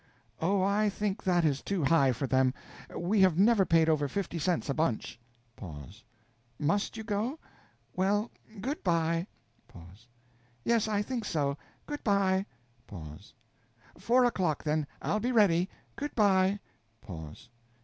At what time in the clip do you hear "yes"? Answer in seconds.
10.63-10.87